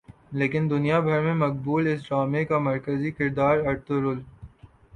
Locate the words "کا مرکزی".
2.45-3.11